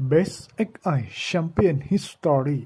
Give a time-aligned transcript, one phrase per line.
[0.00, 2.60] Best XI Champion History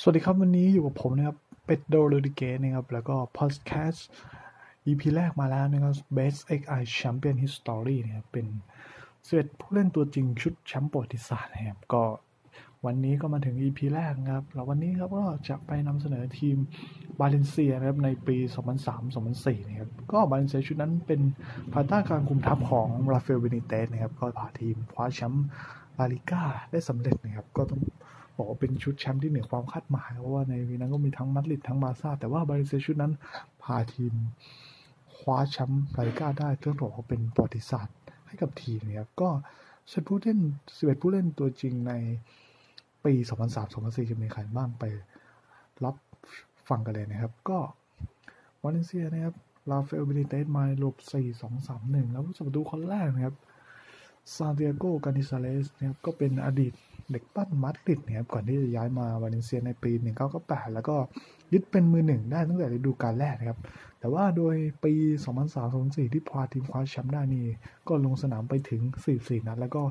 [0.00, 4.06] สวัสดีครับ วันนี้อยู่กับผมนะครับเป็ดโดโรดิเกนะครับ แล้วก็พอดแคสต์
[4.86, 8.46] EP แรกมาแล้วนะครับ Best XI Champion History นะครับ เป็น
[9.24, 12.04] เสร็จผู้เล่นตัวจริงชุดแชมป์ประวัติศาสตร์นะครับ ก็
[12.86, 16.56] วันนี้ก็มาถึง EP แรกครับแล้ววันนี้ครับก็จะไปนำเสนอทีม
[17.20, 18.36] บาเลนเซียนะครับในปี
[19.02, 21.20] 2003-2004นะครับก็บาเลนเซียชุดนั้นเป็น
[21.72, 25.46] ภายใต้การคุมทัพของราฟาเอลเบนิเตซนะครับก็พาทีมคว้าแชมป์
[25.98, 27.80] ลาลิก้าได้สำเร็จนะครับก็ต้อง
[28.36, 33.12] บอกว่าเป็นชุดแชมป์ที่เหนือความคาดหมายเพราะว่าในปีนั้นก็มีทั้งมาดริดทั้งบาร์ซ่าแต่ว่าบาเลนเซียชุดนั้น
[33.62, 34.14] พาทีม
[35.16, 39.30] คว้าแชมป์ลาลิก้าได้ต้องบอกว่าเป็นประวัติศาสตร์ให้กับทีมนะครับก็
[39.88, 40.40] เซตผู้เล่น
[40.70, 41.92] 11 ผู้เล่นตัวจริงใน
[43.04, 43.14] ปี
[43.62, 44.84] 2003-2004 จะมีใครบ้างไป
[45.84, 45.96] รับ
[46.68, 47.58] ฟังกันเลยนะครับ ก็
[48.62, 49.34] บาเลนเซียนะครับ
[49.70, 53.34] ราฟาเอลเบนิเตซระบบ4 2 3 1 แล้วผู้รักษาประตูคนแรกนะครับ
[54.34, 56.72] ซานติอาโกกานิซาเรสนะครับก็เป็นอดีต
[57.10, 59.92] เด็กปั้นมาดริดนะครับก่อนที่จะย้ายมาบาเลนเซียในปี
[60.32, 60.96] 1998 แล้วก็
[61.52, 63.58] ยึดเป็นมือหนึ่งได้ตั้งแต่ฤดูกาลแรกนะครับ
[64.00, 64.94] แต่ว่าโดยปี
[65.52, 67.46] 2003-2004 ที่พาทีมคว้าแชมป์ได้นี่
[67.88, 68.82] ก็ลงสนามไปถึง
[69.14, 69.82] 44 นัด แล้วก็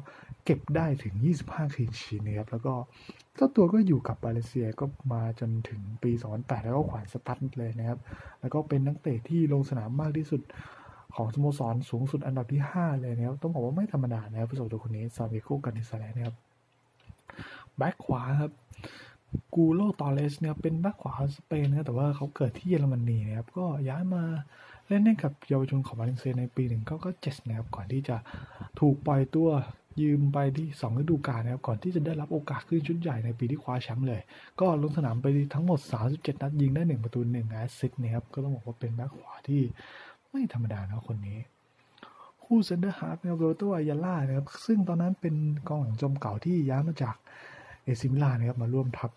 [0.45, 1.13] เก็บได้ถึง
[1.45, 2.73] 25คลีนชีนะครับแล้วก็
[3.35, 7.99] เจ้าตัวก็อยู่กับบาเลเซียก็มาจนถึงปี 2008 แล้วก็ขวานสตั๊ดเลยนะครับ
[8.39, 10.41] แล้วก็เป็นนักเตะที่ลงสนามมากที่สุด
[11.15, 16.35] ของสโมสรสูงสุดอันดับที่ 5 เลยนะครับ ต้องบอกว่าไม่ธรรมดานะครับผู้สตัวคนนี้ซาเวโกกันนิสแลนะครับ
[17.77, 18.51] แบ็คขวาครับ
[19.55, 24.23] กูโลตอเลสเนี่ยเป็นแบ็คขวาสเปนนะแต่ว่าเขาเกิดที่เยอรมนีนะครับ ก็ย้ายมา
[24.87, 26.63] เล่นให้กับเยาวชนของบาเลนเซียในปี
[27.07, 28.15] 1997นะครับ ก่อนที่จะ
[28.79, 29.49] ถูกปล่อยตัว
[30.01, 34.21] ยืมไปที่2ฤดูกาลนะครับ ก่อนที่จะได้รับโอกาสขึ้นชุดใหญ่ในปีที่คว้าแชมป์เลย
[34.59, 35.79] ก็ลงสนามไปทั้งหมด
[36.11, 39.61] 37 นัดยิงได้ 1 ประตู1 assist นะครับ ก็ต้องบอกว่าเป็นแบ็คขวาที่
[40.31, 41.39] ไม่ธรรมดานะคนนี้
[42.43, 45.35] คู่เซนเตอร์ฮาล์ฟนะครับโรแบร์โตอายาล่านะครับซึ่งตอนนั้นเป็น
[45.67, 47.15] กองหลังจอมเก๋าที่ย้ายมาจาก
[47.83, 49.11] เอซี มิลานะครับมาร่วมทัพ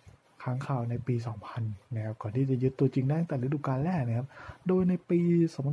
[0.44, 1.14] ค้างคาวในปี
[1.54, 4.26] 2000 นะครับ ก่อนที่จะยึดตัวจริงได้แต่ฤดูกาลแรกนะครับ
[4.68, 5.20] โดยในปี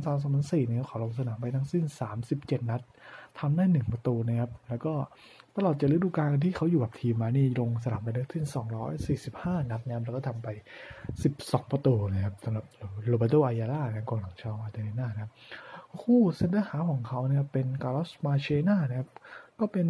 [0.08, 1.84] 2003-2004 เนะครับเขาลงสนามไปทั้งสิ้น
[2.22, 2.80] 37 นัด
[3.38, 4.94] ทำได้ 1 ประตูนะครับ แล้วก็
[5.56, 8.44] ตลอดจะฤดูกาลที่เขาอยู่กับทีมมานี่ลงสนามไปได้ขึ้น
[9.08, 10.48] 245 นัดนะครับ แล้วก็ทำไป
[11.10, 12.64] 12 ประตูนะครับสำหรับ
[13.06, 15.32] โรแบร์โตอายาล่านะกองหลังชาวอาร์เจนตินานะครับ
[16.02, 19.08] คู่เซนเตอร์ฮาล์ฟของเขาเนะครับเป็นการ์ลอสมาร์เชนานะครับ
[19.58, 19.88] ก็เป็น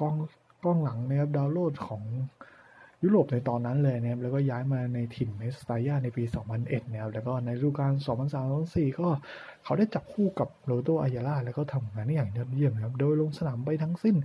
[0.00, 0.14] กอง
[0.64, 2.02] กองหลังนะครับดาวโรจน์ของ
[3.04, 6.24] ยุโรปในตอนนั้นเลยนะครับแล้วก็ย้ายมาในถิ่นเมสตายาในปี
[6.58, 7.92] 2001นะครับแล้วก็ในฤดูกาล
[8.44, 9.08] 2003-2004 ก็
[9.64, 14.16] เขาได้จับคู่กับโรแบร์โตอายาล่าแล้วก็ทำงานได้อย่างยอดเยี่ยมนะครับโดยลงสนามไปทั้งสิ้น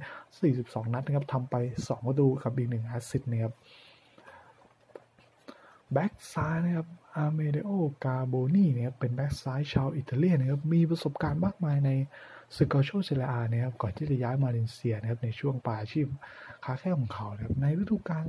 [0.43, 3.53] 42 นัดนะครับทำไป 2 ประตูกับอีก1 assist นะครับ
[5.93, 7.71] แบ็กซ้ายนะครับอเมเดโอ
[8.03, 11.91] คาร์โบนีนะครับเป็นแบ็กซ้ายชาวอิตาเลียนนะครับมีประสบการณ์มากมายใน
[12.55, 16.05] ศึกกัลโชเซเรีย อานะครับก่อนที่จะย้ายมาบาเลนเซียนะครับในช่วงปลายอาชีพ
[16.65, 18.23] ค้าแข้งของเขานะครับในฤดูกาล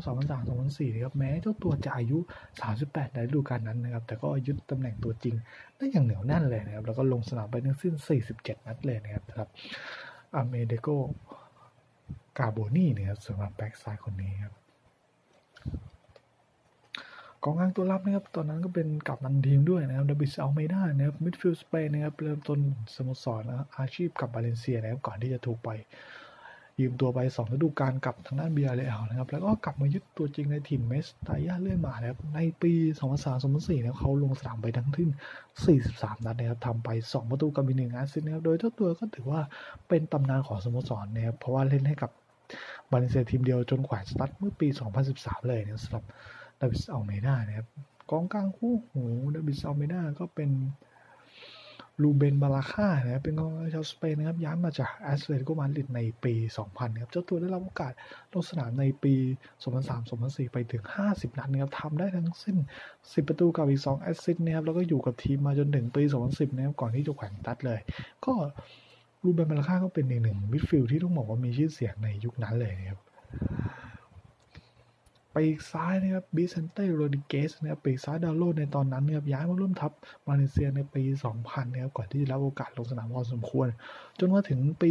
[0.45, 2.19] 2003-2004นะครับแม้เจ้าตัวจะอายุ
[2.67, 5.34] 38 ในฤดูกาลนั้นนะครับแต่ก็ยึดตำแหน่งตัวจริง
[5.77, 7.95] ได้อย่างเหนียวแน่นเลยนะครับแล้วก็ลงสนามไปทั้งสิ้น
[8.31, 9.49] 47 นัดเลยนะครับสำหรับ
[10.35, 10.88] อเมเดโอ
[12.38, 14.55] คาร์โบนีนะครับสำหรับแบ็กซ้ายคนนี้ครับ
[17.44, 22.59] กองกลางตัวรับนะครับ ตอนนั้นก็เป็นกัปตันทีมด้วยนะครับดาบิดอัลเบลดานะครับมิดฟิลด์สเปนนะครับเริ่มต้น
[22.94, 25.71] สโมสรนะอาชีพกับบาเลนเซียนะครับก่อนที่จะถูกไป
[26.81, 32.72] ยืมตัวไป2ฤดูกาลกับทางด้านบียาร์เรอัลนะครับ แล้วก็กลับมายึดตัวจริงในทีมเมสตายาเรื่อยมานะครับในปี
[33.26, 35.10] 2003-2004นะครับเขาลงสนามไปทั้งสิ้น
[35.66, 39.41] 43 นัดนะครับทำไป 2 ประตูกับมีหนึ่งแอสซิสต์นะครับ โดยเจ้าตัวก็ถือว่า
[39.88, 42.10] เป็นตำนานของสโมสรนะครับ เพราะว่าเล่นให้กับ
[42.91, 44.69] บาเลนเซียทีมเดียวจนแขวนสตั๊ดเมื่อปี
[45.09, 46.05] 2013 เลยนะสำหรับ
[46.60, 47.69] ดาวิดอัลเบลดานะครับ
[48.10, 49.04] กองกลางคู่หู
[49.34, 50.50] ดาวิสอัลเบลดาก็เป็น
[52.03, 57.92] รูเบนบาราฆานะครับเป็นกองชาวสเปนนะครับย้ายมาจากแอตเลติโกมาดริดในปี 2000นะครับเจ้าตัวได้รับโอกาส
[58.32, 59.14] ลงสนามในปี
[59.82, 62.56] 2003-2004 ไปถึง 50 นัดนะครับทำได้ทั้งสิ้น
[62.93, 67.81] 10 ประตูกับอีก 2 แอสซิสต์นะครับแล้วก็อยู่กับทีมมาจนถึงปี 2010นะครับก่อนที่จะแขวนสตั๊ดเลย
[68.25, 68.32] ก็
[69.25, 73.00] รูเบนบาราฆาก็เป็นอีกหนึ่งมิดฟิลด์ที่ต้องบอกว่ามีชื่อเสียงในยุคนั้นเลยนะครับ
[75.36, 79.92] ปีกซ้ายนะครับบิเซนเต้โรดริเกซนะครับปีกซ้ายดาวโรจน์ในตอนนั้นนะครับย้ายมาร่วมทัพ
[80.29, 81.02] บาเลนเซียในปี
[81.36, 83.69] 2000นะครับก่อนที่จะรับโอกาสลงสนามพอสมควร
[84.19, 84.90] จนมาถึงปี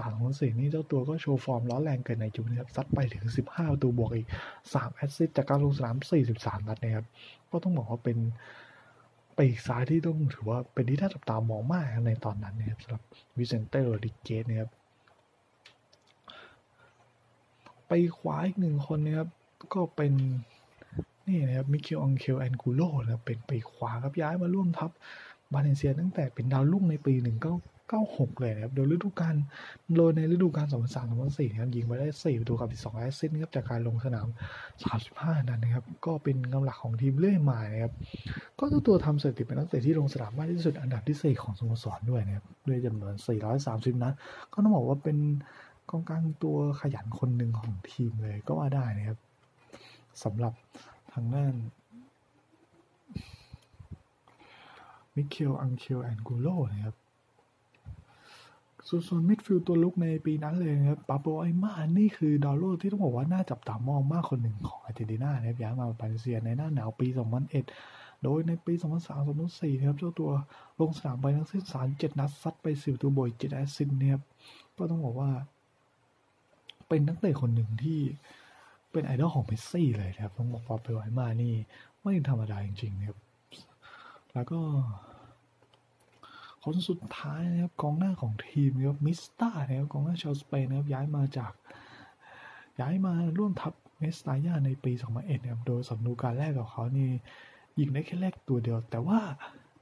[0.00, 4.28] 2003-2004 นี่เจ้าตัวก็โชว์ฟอร์มร้อนแรงเกินในจุดนะครับซัดไปถึง 15ประตูบวกอีก
[4.62, 5.96] 3 แอสซิสต์จากการลงสนาม
[6.32, 7.06] 43 นัดนะครับ
[7.50, 8.18] ก็ต้องบอกว่าเป็น
[9.38, 13.02] ปีกซ้ายที่ต้องถือว่าเป็นที่น่าจับตามองมากในตอนนั้นนะครับสำหรับ
[13.36, 14.70] วิเซนเต้โรดริเกซนะครับ
[17.88, 19.28] ปีกขวาอีกหนึ่งคนนะครับ
[19.74, 20.12] ก็เป็น
[21.28, 24.90] นี่นะครับมิเกลอังเคลอังกูโลนะเป็นปีกขวาครับย้ายมาร่วมทัพ
[25.52, 29.34] บาเลนเซียตั้งแต่เป็นดาวรุ่งในปี 1996 เลยนะครับ โดยฤดูกาล
[29.96, 34.26] โดยในฤดูกาล 2003-2004 นะครับ ยิงไปได้ 4 ประตูกับ12แอสซิสต์นะครับ จากการลงสนาม
[34.88, 37.92] 35 นัดนะครับ ก็เป็นกำลังของทีมเรื่อยมานะครับ
[38.58, 43.14] ก็เจ้าตัวทำสถิติเป็นนักเตะที่ลงสนามมากที่สุดอันดับที่ 4 ของสโมสรด้วยนะครับ ด้วยจำนวน
[43.58, 44.14] 430 นัด
[44.52, 45.18] ก็ต้องบอกว่าเป็น
[45.90, 49.18] กองกลางตัวขยันคนหนึ่งของทีมเลยก็ว่าได้นะครับ
[50.22, 50.52] สำหรับ
[51.12, 51.54] ทางด้าน
[55.14, 56.96] มิเคล อังเคล แอนกูโลนะครับ
[58.88, 67.06] ส่วนมิดฟิลด์ตัวลุกในปีนั้นเลยนะครับปาโปไอมานี่คือดาวโรจน์ที่ต้องบอกว่า น่าจับตามองมากคนหนึ่งของอาร์เจนตินานะครับย้ายมาบาเลนเซียในหน้าหนาวปี
[67.64, 68.72] 2001 โดยในปี
[69.24, 70.30] 2003-2004นะครับเจ้าตัว
[70.80, 71.62] ลงสนามไปทั้งสิ้น
[71.92, 74.22] 37 นัดซัดไป10ตุงบวก7แอสซิสต์นะครับ
[74.76, 75.30] ก็ต้องบอกว่า
[76.88, 78.00] เป็นนักเตะคนหนึ่งที่
[78.92, 81.54] เป็นไอดอลของเมสซี่เลยนะครับต้องบอกว่าปาโบลไอมาร์นี่
[82.02, 83.18] ไม่ธรรมดาจริงๆนะครับ
[84.32, 84.60] แล้วก็
[86.64, 91.52] คนสุดท้ายนะครับกองหน้าของทีมนะครับมิสตานะครับกองหน้าชาวสเปนนะครับย้ายมาจาก
[92.80, 97.10] ย้ายมาร่วมทัพเมสตาย่าในปี 2001นะครับโดยสำหรับฤดูกาลแรกกับเขานี่
[97.78, 99.20] ยิงได้แค่เลขตัวเดียว แต่ว่า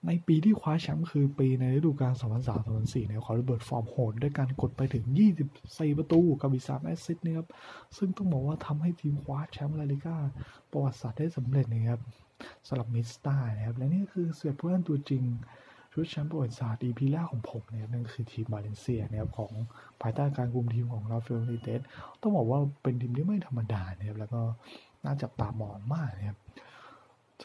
[0.07, 2.13] ในปีที่คว้าแชมป์คือปีในฤดูกาล
[2.57, 5.05] 2003-2004เนี่ยเขาระเบิดฟอร์มโหดด้วยการกดไปถึง
[5.53, 7.49] 24 ประตูกับอีก3แอสซิสต์นะครับ
[7.97, 10.17] ซึ่งต้องบอกว่าทำให้ทีมคว้าแชมป์ลาลิก้า
[10.71, 12.01] ประวัติศาสตร์ได้สำเร็จนะครับ
[12.69, 15.25] สำหรับมิสตานะครับ และนี่คือเสือผู้เล่นตัวจริง
[15.93, 19.53] ชุดแชมป์ประวัติศาสตร์ EP แรกของผมนะครับนั่นคือทีมบาเลนเซียนะครับของ
[20.01, 21.81] ภายใต้การคุมทีมของราฟาเอลนิเตส
[22.23, 24.41] ต้องบอกว่าเป็นทีมที่ไม่ธรรมดานะครับแล้วก็
[25.05, 26.39] น่าจับตามองมากนะครับ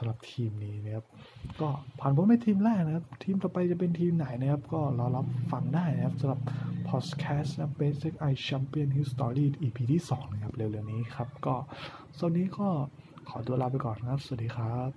[0.04, 1.06] สำหรับทีมนี้นะครับ
[1.62, 1.70] ก็
[2.00, 6.42] ผ่านพ้นไปทีมแรกนะครับ ทีมต่อไปจะเป็นทีมไหนนะครับ ก็รอรับฟังได้นะครับสำหรับ
[6.90, 11.56] พอดแคสต์นะ Basic Eye Champion His Story EP ที่2นะครับ เร็วๆนี้ครับ ก็
[12.18, 12.68] สวนนี้ก็
[13.30, 14.92] ขอตัวลาไปก่อนนะครับ สวัสดีครับ